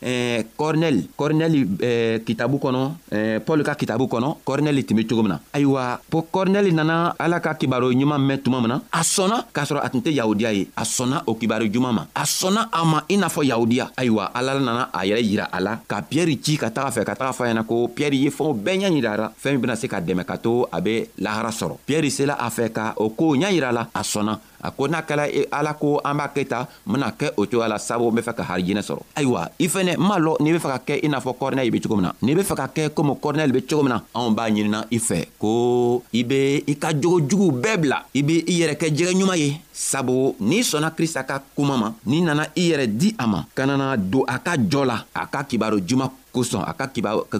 kɔrinɛli 0.58 1.10
kɔrinɛli 1.18 1.60
kitabu 2.26 2.58
kɔnɔ 2.58 3.40
pɔl 3.46 3.64
ka 3.64 3.76
kitabu 3.76 4.06
kɔnɔ 4.10 4.36
kɔrinɛli 4.46 4.86
tun 4.86 4.96
be 4.98 5.06
cogo 5.06 5.22
min 5.22 5.38
na 5.38 5.40
ayiwa 5.54 6.00
kɔrinɛli 6.10 6.74
nana 6.74 7.14
ala 7.20 7.40
ka 7.40 7.54
kibaro 7.54 7.92
ɲuman 7.94 8.18
mɛn 8.18 8.42
tuma 8.42 8.60
min 8.62 8.68
na 8.70 8.76
a 8.94 9.02
sɔnna 9.02 9.46
k'a 9.54 9.64
sɔrɔ 9.66 9.82
a 9.86 9.90
tun 9.90 10.02
tɛ 10.02 10.12
yahudiya 10.12 10.52
ye 10.54 10.68
a 10.76 10.82
sɔnna 10.84 11.24
o 11.28 11.36
kibaro 11.36 11.70
juman 11.72 11.94
ma 11.94 12.06
a 12.16 12.24
sɔnna 12.24 12.70
a 12.74 12.84
ma 12.84 13.02
i 13.08 13.16
n'a 13.18 13.28
fɔ 13.30 13.46
yahudiya 13.46 13.92
ayiwa 13.96 14.32
ala 14.34 14.60
nana 14.60 14.90
a 14.92 15.06
yɛrɛ 15.06 15.22
yira 15.22 15.48
a 15.52 15.60
la 15.62 15.76
ka 15.88 16.02
piyɛri 16.02 16.40
ci 16.44 16.58
ka 16.58 16.70
taga 16.72 16.90
fɛ 16.90 17.06
ka 17.06 17.14
taga 17.16 17.32
fɔ 17.32 17.46
a 17.46 17.54
ɲɛna 17.54 17.64
ko 17.68 17.88
piyɛri 17.94 18.20
ye 18.26 18.30
fɛnw 18.32 18.58
bɛɛ 18.58 18.78
ɲa 18.82 18.90
yirara 18.90 19.32
fɛɛn 19.38 19.52
min 19.54 19.62
bena 19.62 19.76
se 19.76 19.88
ka 19.88 20.00
dɛmɛ 20.02 20.26
ka 20.26 20.38
to 20.38 20.66
a 20.74 20.82
be 20.82 21.06
lahara 21.20 21.52
sɔrɔ 21.54 21.78
piyɛri 21.86 22.10
sela 22.12 22.36
a 22.40 22.50
fɛ 22.50 22.72
ka 22.74 22.94
o 22.98 23.10
koo 23.12 23.36
ɲa 23.38 23.52
yira 23.54 23.72
la 23.72 23.88
a 23.94 24.00
sɔnna 24.02 24.40
a 24.68 24.72
ko 24.78 24.88
n'a 24.90 25.02
kɛla 25.08 25.26
e, 25.30 25.46
ala 25.58 25.74
ko 25.82 26.00
an 26.04 26.18
b'a 26.20 26.28
kɛ 26.36 26.42
ta 26.52 26.60
n 26.66 26.90
bena 26.92 27.08
kɛ 27.20 27.28
o 27.38 27.44
cogoya 27.50 27.68
la 27.70 27.78
sabu 27.78 28.10
n 28.10 28.16
be 28.18 28.22
fɛ 28.26 28.34
ka 28.38 28.44
harijinɛ 28.50 28.82
sɔrɔ 28.88 29.02
ayiwa 29.18 29.42
i 29.62 29.68
fɛnɛ 29.70 29.94
m'a 30.02 30.16
lɔn 30.26 30.36
n'i 30.42 30.52
be 30.54 30.60
fɛ 30.60 30.70
ka 30.74 30.80
kɛ 30.88 30.94
i 31.06 31.08
n'a 31.08 31.20
fɔ 31.22 31.32
kɔrinɛli 31.40 31.70
be 31.72 31.80
cogo 31.86 31.96
min 32.02 32.06
na 32.08 32.12
n'i 32.26 32.34
be 32.36 32.42
fɛ 32.50 32.56
ka 32.58 32.66
kɛ 32.76 32.84
komi 32.96 33.14
kɔrinɛli 33.24 33.54
be 33.56 33.62
cogo 33.68 33.84
min 33.86 33.94
na 33.94 33.98
anw 34.18 34.34
b'a 34.36 34.46
ɲinina 34.50 34.80
i 34.92 34.98
fɛ 34.98 35.20
ko 35.40 35.52
i 36.14 36.24
be 36.24 36.64
i 36.66 36.74
ka 36.76 36.90
jogo 36.94 37.18
juguw 37.30 37.52
bɛɛ 37.62 37.76
bila 37.82 37.98
i 38.14 38.22
be 38.22 38.42
i 38.48 38.54
yɛrɛ 38.64 38.74
kɛ 38.82 38.88
jɛgɛ 38.98 39.14
ɲuman 39.20 39.38
ye 39.38 39.50
sabu 39.76 40.36
n'i 40.40 40.64
sɔnna 40.64 40.92
krista 40.96 41.24
ka 41.28 41.42
kuma 41.56 41.76
ma 41.78 41.92
n'i 42.08 42.22
nana 42.22 42.48
i 42.56 42.70
yɛrɛ 42.72 42.88
di 42.88 43.14
a 43.20 43.28
ma 43.28 43.46
ka 43.54 43.66
nana 43.66 43.96
don 43.98 44.24
a 44.28 44.40
ka 44.40 44.56
jɔ 44.56 44.86
la 44.86 45.06
a 45.14 45.28
ka 45.28 45.44
kibaro 45.44 45.80
juman 45.86 46.10
kosɔn 46.32 46.64
a 46.68 46.74
ka 46.74 46.88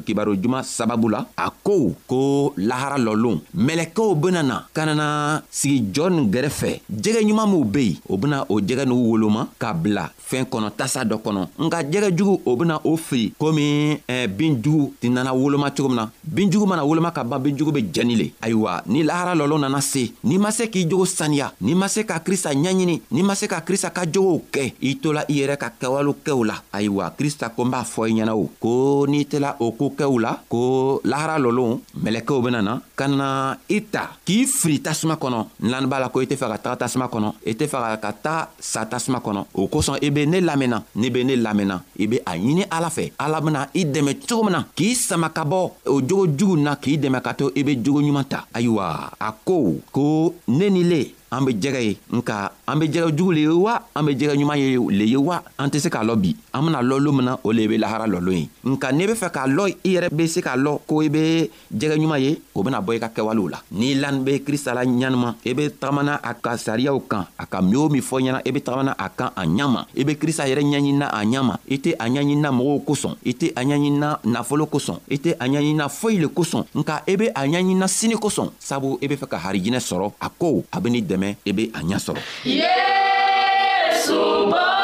kibaro 0.02 0.36
juman 0.36 0.64
sababu 0.64 1.08
la 1.10 1.26
a 1.38 1.48
ko 1.64 1.96
ko 2.08 2.54
lahara 2.58 2.98
lɔlon 2.98 3.40
mɛlɛkɛw 3.56 4.16
bena 4.20 4.44
na 4.44 4.66
ka 4.74 4.86
nana 4.86 5.42
sigi 5.50 5.80
jɔ 5.94 6.10
nin 6.10 6.30
gɛrɛfɛ 6.32 6.82
jɛgɛ 6.92 7.22
ɲuman 7.24 7.48
minw 7.48 7.64
be 7.66 7.80
yen 7.86 8.00
o 8.10 8.18
bena 8.18 8.46
o 8.50 8.60
jɛgɛ 8.60 8.84
n'u 8.86 8.98
woloma 9.12 9.48
ka 9.58 9.74
bila 9.74 10.12
fɛn 10.30 10.46
kɔnɔ 10.52 10.72
tasa 10.76 11.04
dɔ 11.06 11.16
kɔnɔ 11.24 11.42
nka 11.60 11.84
jɛgɛ 11.84 12.18
jugu 12.18 12.40
o 12.46 12.56
bena 12.58 12.80
o 12.84 12.98
fili 12.98 13.34
komi 13.40 13.98
eh, 14.10 14.28
bin 14.28 14.60
jugu 14.62 14.92
tɛ 15.02 15.10
nana 15.12 15.34
woloma 15.34 15.72
cogo 15.72 15.88
min 15.88 15.96
na 15.98 16.10
bin 16.24 16.50
jugu 16.52 16.68
mana 16.68 16.84
woloma 16.84 17.12
ka 17.14 17.24
ban 17.24 17.40
bin 17.42 17.56
jugu 17.58 17.72
be 17.72 17.82
jɛni 17.94 18.16
le 18.18 18.32
ayiwa 18.42 18.84
ni 18.88 19.04
lahara 19.04 19.36
lɔlon 19.36 19.62
nana 19.62 19.80
se 19.82 20.12
n'i 20.24 20.38
ma 20.38 20.50
se 20.52 20.68
k'i 20.68 20.86
jogo 20.90 21.06
saniya 21.06 21.52
n'i 21.62 21.74
ma 21.74 21.88
se 21.88 22.04
ka 22.04 22.20
krista 22.26 22.50
ɲɛɲini 22.54 22.96
n'i 23.14 23.22
ma 23.24 23.36
se 23.36 23.46
ka 23.48 23.62
krista 23.62 23.94
ka 23.94 24.04
jogow 24.12 24.42
kɛ 24.52 24.74
i 24.82 24.98
tola 25.00 25.22
i 25.30 25.38
yɛrɛ 25.40 25.56
ka 25.62 25.70
kɛwalew 25.80 26.16
kɛw 26.26 26.42
la 26.44 26.56
ayiwa 26.74 27.14
krista 27.18 27.54
ko 27.54 27.62
n 27.64 27.70
b'a 27.70 27.84
fɔ 27.86 28.02
i 28.10 28.14
ɲɛna 28.18 28.34
o 28.34 28.50
ko 28.60 29.06
n'i 29.08 29.24
tela 29.32 29.56
o 29.60 29.72
ko 29.72 29.94
kɛw 29.96 30.14
la 30.20 30.32
ko 30.50 30.60
lahara 31.06 31.38
lɔlon 31.38 31.72
mɛlɛkɛw 32.02 32.38
bena 32.44 32.62
na 32.66 32.82
ka 32.98 33.06
na 33.08 33.56
i 33.70 33.80
ta 33.94 34.18
k'i 34.26 34.48
fili 34.50 34.82
tasuma 34.82 35.16
kɔnɔ 35.22 35.40
n 35.64 35.70
lanin 35.70 35.90
b'a 35.90 36.00
la 36.02 36.10
ko 36.10 36.18
i 36.22 36.26
tɛ 36.26 36.36
fɛ 36.36 36.48
ka 36.50 36.58
taga 36.66 36.76
tasuma 36.86 37.06
kɔnɔ 37.14 37.28
i 37.46 37.54
tɛ 37.54 37.66
fɛ 37.70 38.00
ka 38.02 38.12
taa 38.26 38.42
sa 38.60 38.82
tasuma 38.90 39.22
kɔnɔ 39.22 39.42
o 39.54 39.62
kosɔn 39.68 40.02
i 40.02 40.10
be 40.10 40.26
ne 40.26 40.42
lamɛnna 40.42 40.82
ne 40.96 41.08
be 41.14 41.24
ne 41.24 41.34
lamɛnna 41.38 41.78
i 42.00 42.08
be 42.08 42.18
a 42.26 42.34
ɲini 42.42 42.66
ala 42.72 42.90
fɛ 42.90 43.12
ala 43.20 43.40
bena 43.42 43.70
i 43.74 43.86
dɛmɛ 43.86 44.26
cogo 44.28 44.44
min 44.46 44.54
na 44.58 44.64
k'i 44.76 44.96
sama 44.96 45.30
ka 45.30 45.46
bɔ 45.46 45.62
o 45.86 46.02
jogo 46.02 46.26
jugu 46.28 46.58
na 46.58 46.76
k'i 46.76 46.98
dɛmɛ 46.98 47.22
ka 47.22 47.34
to 47.34 47.52
i 47.56 47.62
be 47.62 47.76
jogo 47.78 48.02
ɲuman 48.02 48.26
ta 48.28 48.48
ayiwa 48.54 49.14
a 49.20 49.30
ko 49.46 49.80
ko 49.92 50.34
ne 50.48 50.70
ni 50.70 50.84
le 50.84 51.04
an 51.36 51.44
be 51.44 51.52
jɛgɛ 51.54 51.82
ye 51.84 51.98
nka 52.12 52.36
an 52.68 52.80
be 52.80 52.86
jɛgɛ 52.88 53.08
jugu 53.18 53.32
le 53.34 53.42
ye 53.42 53.50
wa 53.56 53.76
an 53.94 54.06
be 54.06 54.12
jɛgɛ 54.16 54.34
ɲuman 54.40 54.58
ye 54.58 54.68
le 55.00 55.06
ye 55.06 55.18
wa 55.18 55.42
an 55.60 55.68
tɛ 55.70 55.80
se 55.84 55.90
k'a 55.90 56.04
lɔ 56.04 56.16
bi 56.16 56.36
an 56.54 56.62
bena 56.66 56.82
lɔ 56.82 57.00
loon 57.04 57.16
min 57.18 57.26
na 57.26 57.36
o 57.44 57.52
le 57.52 57.68
be 57.68 57.76
lahara 57.78 58.08
lɔlon 58.08 58.32
ye 58.40 58.50
nka 58.64 58.92
n'i 58.94 59.08
be 59.08 59.14
fɛ 59.14 59.30
k'a 59.36 59.48
lɔ 59.48 59.64
i 59.68 59.76
yɛrɛ 59.96 60.10
be 60.16 60.28
se 60.28 60.40
k'a 60.42 60.56
lɔ 60.56 60.80
ko 60.88 61.02
i 61.02 61.10
be 61.10 61.50
jɛgɛ 61.76 61.96
ɲuman 62.00 62.20
ye 62.22 62.40
o 62.56 62.64
bena 62.64 62.80
bɔ 62.82 62.96
i 62.96 63.00
ka 63.00 63.08
kɛwalew 63.16 63.50
la 63.52 63.60
n'i 63.74 63.96
lani 63.96 64.24
be 64.24 64.32
krista 64.46 64.74
la 64.74 64.82
ɲanima 64.86 65.36
i 65.46 65.54
be 65.54 65.70
tagamana 65.80 66.20
a 66.24 66.34
ka 66.36 66.52
sariyaw 66.58 67.00
kan 67.10 67.26
a 67.38 67.46
ka 67.46 67.62
min 67.62 67.76
o 67.76 67.90
min 67.90 68.02
fɔ 68.02 68.22
ɲɛna 68.24 68.40
i 68.46 68.52
be 68.52 68.62
tagamana 68.62 68.96
a 68.98 69.10
kan 69.10 69.32
a 69.36 69.42
ɲama 69.46 69.86
i 69.98 70.04
be 70.06 70.16
krista 70.16 70.48
yɛrɛ 70.48 70.64
ɲaɲinina 70.64 71.10
a 71.12 71.22
ɲama 71.34 71.60
i 71.70 71.78
tɛ 71.78 71.96
a 72.00 72.06
ɲaɲinina 72.08 72.50
mɔgɔw 72.52 72.80
kosɔn 72.86 73.14
i 73.26 73.34
tɛ 73.34 73.52
a 73.56 73.64
ɲaɲinina 73.64 74.20
nafolo 74.24 74.66
kosɔn 74.68 75.00
i 75.12 75.18
tɛ 75.18 75.34
a 75.40 75.46
ɲaɲinina 75.48 75.90
foyi 75.90 76.18
le 76.22 76.28
kosɔn 76.28 76.64
nka 76.76 77.02
i 77.08 77.16
be 77.18 77.28
a 77.34 77.42
ɲaɲinina 77.46 77.88
sini 77.88 78.16
kosɔn 78.16 78.52
sabu 78.60 78.98
i 79.02 79.08
be 79.08 79.16
fɛ 79.18 79.28
ka 79.28 79.38
harijinɛ 79.38 79.80
sɔrɔ 79.92 80.12
a 80.22 80.30
kow 80.30 80.64
a 80.72 80.80
be 80.80 80.90
ni 80.90 81.02
dɛmɛ 81.02 81.25
mɛn 81.26 81.34
i 81.50 81.52
be 81.58 81.64
a 81.78 81.80
ɲa 81.90 81.98
sɔrɔ 82.06 82.22
yesu 82.60 84.20
bɔ 84.52 84.75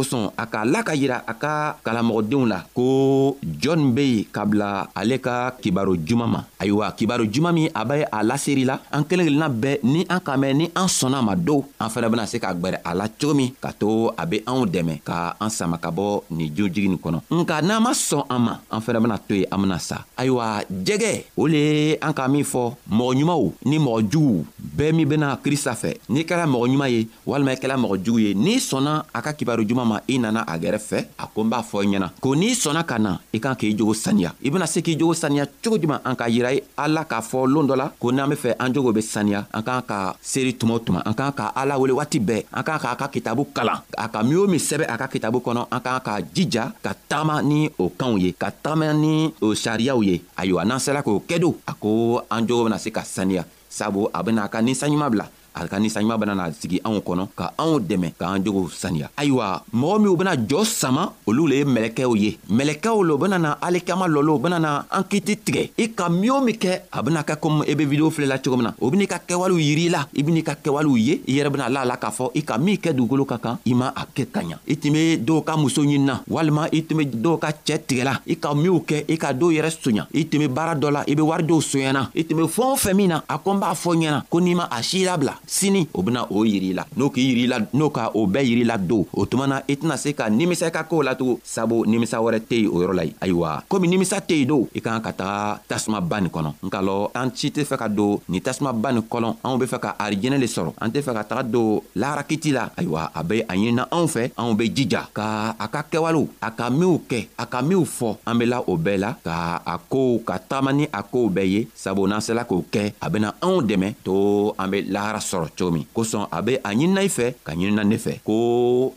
kosɔn 0.00 0.32
a 0.42 0.44
k'a 0.48 0.64
la 0.64 0.80
ka 0.86 0.94
yira 0.96 1.20
a 1.30 1.34
ka 1.34 1.52
kalamɔgɔdenw 1.84 2.44
la 2.52 2.58
ko 2.74 3.36
jɔni 3.62 3.86
be 3.92 4.00
yen 4.12 4.24
ka 4.32 4.44
bila 4.48 4.88
ale 4.96 5.18
ka 5.20 5.50
kibaro 5.60 5.92
juman 6.06 6.30
ma 6.34 6.40
ayiwa 6.60 6.86
kibaro 6.96 7.24
juman 7.28 7.52
min 7.54 7.68
a 7.74 7.84
be 7.84 8.00
a 8.08 8.18
laseri 8.24 8.64
la 8.64 8.78
an 8.94 9.04
kelen 9.04 9.26
kelenna 9.28 9.48
bɛɛ 9.50 9.74
ni 9.82 10.00
an 10.08 10.20
kan 10.24 10.38
mɛn 10.40 10.52
ni 10.56 10.66
an 10.74 10.86
sɔnna 10.88 11.20
ma 11.22 11.34
dow 11.36 11.60
an 11.78 11.90
fɛnɛ 11.92 12.08
bena 12.10 12.24
se 12.26 12.38
ka 12.40 12.54
gwɛrɛ 12.54 12.78
a 12.84 12.94
la 12.94 13.06
cogo 13.08 13.34
min 13.34 13.50
ka 13.60 13.70
to 13.78 14.08
a 14.16 14.24
be 14.26 14.38
anw 14.46 14.64
dɛmɛ 14.64 15.02
ka 15.04 15.36
an 15.40 15.50
sama 15.50 15.76
ka 15.78 15.90
bɔ 15.90 16.22
nin 16.30 16.48
jojigi 16.56 16.88
nin 16.88 16.98
kɔnɔ 17.04 17.22
nka 17.30 17.60
n'an 17.62 17.82
ma 17.82 17.90
sɔn 17.92 18.24
an 18.30 18.40
ma 18.40 18.54
an 18.72 18.80
fɛnɛ 18.80 18.98
bena 19.02 19.18
to 19.28 19.34
yen 19.34 19.46
an 19.52 19.58
bena 19.62 19.78
sa 19.78 19.98
ayiwa 20.16 20.64
jɛgɛ 20.84 21.12
o 21.36 21.44
le 21.46 21.58
ye 21.58 21.96
an 22.00 22.14
ka 22.14 22.26
min 22.28 22.44
fɔ 22.44 22.72
mɔgɔ 22.88 23.12
ɲumanw 23.20 23.52
ni 23.66 23.76
mɔgɔ 23.78 24.00
juguw 24.10 24.44
bɛɛ 24.78 24.92
min 24.96 25.08
bena 25.10 25.36
krista 25.44 25.76
fɛ 25.76 25.96
n'i 26.08 26.24
kɛra 26.24 26.46
mɔgɔ 26.48 26.64
ɲuman 26.72 26.88
ye 26.90 27.06
walima 27.26 27.52
i 27.52 27.56
kɛra 27.60 27.76
mɔgɔ 27.76 27.96
jugu 28.04 28.18
ye 28.24 28.34
n'i 28.34 28.56
sɔnna 28.56 29.04
a 29.14 29.20
ka 29.22 29.32
kibaro 29.36 29.62
juman 29.66 29.89
kama 29.90 30.02
i 30.06 30.18
nana 30.18 30.44
a 30.46 30.56
gɛrɛ 30.58 30.78
fɛ 30.78 30.98
a 31.18 31.26
ko 31.26 31.42
n 31.42 31.50
b'a 31.50 31.62
fɔ 31.66 31.82
i 31.84 31.86
ɲɛna 31.90 32.08
ko 32.22 32.34
n'i 32.38 32.54
sɔnna 32.54 32.86
ka 32.86 32.98
na 32.98 33.18
i 33.34 33.40
kan 33.40 33.56
k'i 33.56 33.74
jogo 33.76 33.94
saniya 33.94 34.30
i 34.42 34.50
bena 34.50 34.66
se 34.66 34.82
k'i 34.82 34.94
jogo 34.96 35.14
saniya 35.14 35.46
cogo 35.64 35.78
juman 35.82 35.98
an 36.04 36.14
ka 36.14 36.28
yira 36.30 36.54
ye 36.54 36.62
ala 36.78 37.02
k'a 37.04 37.18
fɔ 37.20 37.42
loon 37.50 37.66
dɔ 37.66 37.74
la 37.76 37.88
ko 37.98 38.12
n'an 38.12 38.30
be 38.30 38.36
fɛ 38.36 38.54
an 38.60 38.72
jogo 38.72 38.92
be 38.94 39.00
saniya 39.02 39.46
an 39.52 39.62
k'an 39.62 39.82
ka 39.86 40.14
seeri 40.22 40.54
tuma 40.54 40.74
o 40.74 40.78
tuma 40.78 41.02
an 41.04 41.14
k'an 41.14 41.32
ka 41.34 41.50
ala 41.56 41.74
wele 41.78 41.94
waati 41.98 42.20
bɛɛ 42.22 42.44
an 42.54 42.62
k'an 42.62 42.78
k'a 42.78 42.96
ka 42.98 43.08
kitabu 43.08 43.46
kalan 43.52 43.82
a 43.98 44.06
ka 44.08 44.22
min 44.22 44.38
o 44.38 44.46
min 44.46 44.60
sɛbɛ 44.60 44.86
a 44.86 44.96
ka 44.96 45.06
kitabu 45.08 45.40
kɔnɔ 45.42 45.66
an 45.72 45.80
k'an 45.80 46.00
ka 46.04 46.14
jija 46.34 46.72
ka 46.82 46.94
tagama 47.08 47.42
ni 47.42 47.68
o 47.78 47.90
kanw 47.90 48.14
ye 48.18 48.30
ka 48.32 48.50
tagama 48.62 48.94
ni 48.94 49.34
o 49.42 49.54
sariyaw 49.54 49.98
ye 50.06 50.22
ayiwa 50.38 50.64
n'an 50.64 50.78
sera 50.78 51.02
k'o 51.02 51.18
kɛ 51.26 51.38
do 51.40 51.56
a 51.66 51.74
ko 51.74 52.22
an 52.30 52.46
jogo 52.46 52.62
bena 52.64 52.78
se 52.78 52.90
ka 52.90 53.00
saniya 53.02 53.42
sabu 53.68 54.08
a 54.14 54.22
bena 54.22 54.44
a 54.46 54.48
ka 54.48 54.58
ninsanɲuman 54.62 55.10
bila 55.10 55.26
a 55.54 55.66
ka 55.68 55.78
ninsaɲuman 55.78 56.18
bena 56.18 56.34
na 56.34 56.44
sigi 56.52 56.80
anw 56.84 56.98
kɔnɔ 57.02 57.28
ka 57.36 57.52
anw 57.58 57.78
dɛmɛ 57.80 58.08
k'an 58.18 58.42
jogow 58.44 58.68
saniya 58.70 59.10
ayiwa 59.16 59.62
mɔgɔ 59.74 59.98
minw 60.00 60.16
bena 60.16 60.34
jɔɔ 60.36 60.64
sama 60.66 61.12
olu 61.26 61.46
le 61.46 61.56
ye 61.58 61.64
mɛlɛkɛw 61.64 62.16
ye 62.16 62.38
mɛlɛkɛw 62.50 63.04
lo 63.04 63.16
bena 63.18 63.38
na 63.38 63.50
alikama 63.60 64.06
lɔlo 64.06 64.34
u 64.36 64.38
bena 64.38 64.58
na 64.58 64.84
an 64.90 65.02
kiti 65.08 65.36
tigɛ 65.36 65.70
i 65.78 65.86
ka 65.94 66.08
min 66.08 66.30
o 66.30 66.40
min 66.40 66.54
kɛ 66.56 66.80
a 66.92 67.02
bena 67.02 67.22
kɛ 67.22 67.36
komi 67.36 67.64
i 67.68 67.74
be 67.74 67.84
videwo 67.86 68.10
filɛ 68.10 68.26
la 68.28 68.38
cogo 68.38 68.56
min 68.56 68.66
na 68.66 68.72
o 68.80 68.90
ben'i 68.90 69.06
ka 69.06 69.18
kɛwalew 69.26 69.58
yiri 69.58 69.88
la 69.90 70.06
i 70.14 70.22
ben'i 70.22 70.42
ka 70.42 70.54
kɛwalew 70.54 70.96
ye 70.98 71.14
i 71.26 71.34
yɛrɛ 71.42 71.50
bena 71.52 71.68
la 71.68 71.82
a 71.82 71.84
la 71.86 71.96
k'a 71.96 72.10
fɔ 72.12 72.30
i 72.34 72.42
ka 72.42 72.58
min 72.58 72.76
kɛ 72.76 72.94
dugukolo 72.94 73.24
ka 73.26 73.38
kan 73.38 73.58
i 73.66 73.74
ma 73.74 73.88
a 73.94 74.06
kɛ 74.06 74.26
ka 74.32 74.40
ɲa 74.42 74.58
i 74.68 74.74
tun 74.76 74.92
be 74.92 75.18
dɔw 75.18 75.44
ka 75.44 75.56
muso 75.56 75.82
ɲinina 75.82 76.22
walima 76.28 76.68
i 76.72 76.80
tun 76.84 76.98
be 76.98 77.04
dɔw 77.06 77.38
ka 77.40 77.50
cɛɛ 77.64 77.80
tigɛla 77.86 78.20
i 78.26 78.34
ka 78.36 78.54
minw 78.54 78.80
kɛ 78.86 79.04
i 79.08 79.16
ka 79.18 79.32
dɔw 79.32 79.50
yɛrɛ 79.52 79.70
soɲa 79.82 80.06
i 80.14 80.24
tun 80.26 80.38
be 80.40 80.46
baara 80.48 80.74
dɔ 80.78 80.90
la 80.92 81.04
i 81.08 81.14
be 81.14 81.22
wari 81.22 81.42
dɔw 81.44 81.60
soɲɛna 81.60 82.08
i 82.14 82.22
tun 82.24 82.36
be 82.38 82.42
fɛɛn 82.46 82.70
o 82.72 82.76
fɛn 82.76 82.94
min 82.94 83.08
na 83.08 83.22
a 83.28 83.38
ko 83.38 83.50
n 83.52 83.60
b'a 83.60 83.74
fɔ 83.74 83.94
ɲɛna 83.96 84.22
ko 84.30 84.38
n'i 84.40 84.54
ma 84.56 84.68
a 84.70 84.82
sii 84.82 85.04
labila 85.04 85.34
sini 85.46 85.88
o 85.94 86.02
bena 86.02 86.26
o 86.28 86.44
yiri 86.44 86.72
la 86.76 86.84
n'o 86.96 87.08
k'i 87.12 87.22
yiri 87.32 87.44
la 87.48 87.60
n'o 87.74 87.88
ka 87.90 88.12
o 88.14 88.26
bɛɛ 88.26 88.42
yiri 88.44 88.64
la 88.64 88.76
don 88.78 89.04
o 89.14 89.24
tuma 89.26 89.46
na 89.46 89.62
i 89.68 89.74
tɛna 89.76 89.96
se 89.96 90.12
ka 90.14 90.28
nimisa 90.28 90.70
ka 90.70 90.84
koo 90.84 91.02
la 91.02 91.14
tugun 91.14 91.38
sabu 91.44 91.84
nimisa 91.86 92.18
wɛrɛ 92.20 92.40
tɛ 92.48 92.56
yen 92.66 92.70
o 92.72 92.80
yɔrɔ 92.82 92.94
la 92.94 93.04
yen 93.04 93.14
ayiwa 93.20 93.64
komi 93.68 93.88
nimisa 93.88 94.18
tɛ 94.20 94.36
yen 94.44 94.46
don 94.48 94.66
i 94.74 94.80
kan 94.80 95.00
ka 95.00 95.12
taga 95.12 95.60
tasumaba 95.68 96.20
nin 96.20 96.30
kɔnɔ 96.30 96.50
nka 96.64 96.78
lɔ 96.82 96.94
an 97.14 97.28
si 97.34 97.48
tɛ 97.50 97.64
fɛ 97.64 97.76
ka 97.76 97.88
don 97.88 98.20
nin 98.28 98.40
tasumaba 98.40 98.92
nin 98.92 99.02
kɔnɔ 99.02 99.28
anw 99.44 99.56
be 99.60 99.66
fɛ 99.66 99.78
ka 99.80 99.90
arijɛnɛ 99.98 100.36
le 100.38 100.46
sɔrɔ 100.48 100.72
an 100.80 100.90
tɛ 100.90 100.98
fɛ 101.02 101.12
ka 101.18 101.22
taga 101.24 101.42
don 101.50 101.80
laharakiti 101.96 102.50
la 102.52 102.70
ayiwa 102.76 103.10
a 103.14 103.20
be 103.24 103.40
a 103.44 103.54
ɲinina 103.54 103.88
anw 103.90 104.06
fɛ 104.06 104.30
anw 104.36 104.54
be 104.56 104.70
jija 104.70 105.06
ka 105.14 105.56
a 105.58 105.66
ka 105.68 105.82
kɛwalew 105.86 106.26
a 106.42 106.50
ka 106.50 106.70
minw 106.70 106.98
kɛ 107.08 107.26
a 107.38 107.46
ka 107.46 107.62
minw 107.62 107.84
fɔ 107.84 108.16
an 108.26 108.38
be 108.38 108.44
la 108.46 108.58
o 108.66 108.76
bɛɛ 108.76 108.98
la 108.98 109.10
ka 109.24 109.62
a 109.66 109.78
kow 109.78 110.18
ka 110.24 110.38
tagama 110.38 110.72
ni 110.74 110.84
a 110.92 111.02
kow 111.02 111.28
bɛɛ 111.30 111.46
ye 111.50 111.60
sabu 111.74 112.06
n'an 112.06 112.20
sela 112.20 112.44
k'o 112.46 112.62
kɛ 112.70 112.92
a 113.02 113.06
bena 113.10 113.34
anw 113.42 113.60
dɛmɛ 113.62 113.94
to 114.04 114.54
an 114.58 114.70
be 114.70 114.82
lahara 114.86 115.20
sɔrɔ 115.30 115.48
cogo 115.56 115.70
min 115.70 115.86
kosɔn 115.94 116.26
a 116.30 116.38
be 116.42 116.52
a 116.68 116.70
ɲinina 116.74 117.02
i 117.08 117.08
fɛ 117.16 117.24
ka 117.46 117.52
ɲinina 117.54 117.84
ne 117.86 117.96
fɛ 117.96 118.12
ko 118.26 118.34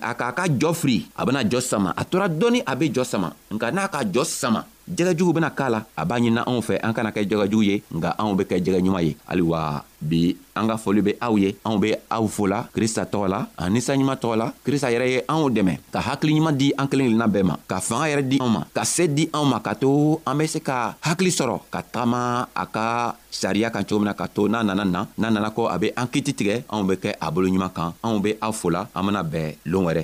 a 0.02 0.12
k'a 0.19 0.32
ka 0.38 0.43
jɔ 0.60 0.72
firi 0.82 0.98
a 1.19 1.22
bena 1.26 1.41
jɔ 1.52 1.60
sama 1.62 1.89
a 1.96 2.04
tora 2.06 2.28
dɔɔni 2.30 2.60
a 2.65 2.74
be 2.76 2.86
jɔ 2.96 3.04
sama 3.12 3.30
nka 3.54 3.67
n'a 3.72 3.88
ka 3.93 4.00
jɔ 4.04 4.24
sama 4.26 4.65
jɛgɛjugu 4.89 5.34
bena 5.34 5.50
k'a 5.50 5.69
la 5.69 5.86
a 5.96 6.06
b'a 6.06 6.19
ɲinina 6.19 6.43
anw 6.48 6.62
fɛ 6.62 6.80
an 6.84 6.93
kana 6.93 7.12
kɛ 7.12 7.26
jɛgɛjugu 7.30 7.63
ye 7.63 7.84
nga 7.96 8.15
anw 8.19 8.36
be 8.36 8.43
kɛ 8.43 8.60
jɛgɛ 8.63 8.80
ɲuman 8.84 9.04
ye 9.04 9.15
haliwa 9.28 9.84
bi 10.04 10.36
an 10.56 10.67
ka 10.67 10.76
foli 10.78 11.02
be 11.02 11.12
aw 11.22 11.36
ye 11.38 11.56
anw 11.65 11.78
be 11.80 11.93
aw 12.12 12.28
fola 12.28 12.67
krista 12.76 13.04
tɔgɔ 13.06 13.28
la 13.30 13.39
a 13.58 13.69
ninsanɲuman 13.69 14.17
tɔgɔ 14.19 14.36
la 14.38 14.48
krista 14.65 14.91
yɛrɛ 14.91 15.08
ye 15.12 15.19
anw 15.30 15.50
dɛmɛ 15.50 15.74
ka 15.91 16.00
hakiliɲuman 16.02 16.58
di 16.58 16.74
an 16.78 16.88
kelen 16.88 17.08
kelenna 17.17 17.28
bɛɛ 17.28 17.43
ma 17.43 17.56
ka 17.67 17.80
fanga 17.80 18.08
yɛrɛ 18.12 18.24
di 18.30 18.38
anw 18.41 18.50
ma 18.50 18.62
ka 18.74 18.84
se 18.84 19.08
di 19.08 19.26
anw 19.32 19.46
ma 19.46 19.60
ka 19.60 19.74
to 19.76 20.19
an 20.28 20.38
be 20.38 20.48
se 20.48 20.60
ka 20.60 20.96
hakili 21.02 21.32
sɔrɔ 21.32 21.56
ka 21.72 21.80
tagama 21.84 22.48
a 22.56 22.65
ka 22.65 23.15
sariya 23.32 23.72
kan 23.72 23.84
cogo 23.84 24.00
min 24.02 24.08
na 24.12 24.13
ka 24.13 24.28
to 24.28 24.48
n'a 24.50 24.63
nana 24.65 24.84
na 24.84 25.06
n'a 25.17 25.32
nana 25.32 25.50
kɔ 25.52 25.63
a 25.74 25.78
be 25.80 25.88
an 25.96 26.08
kiti 26.12 26.34
tigɛ 26.34 26.63
anw 26.69 26.84
be 26.89 26.96
kɛ 26.98 27.15
a 27.22 27.32
bolo 27.32 27.48
ɲuman 27.48 27.72
kan 27.74 27.93
anw 28.04 28.19
be 28.22 28.36
aw 28.41 28.52
fola 28.52 28.89
an 28.93 29.04
bena 29.06 29.24
bɛn 29.24 29.56
loon 29.65 29.86
wɛrɛ 29.86 30.04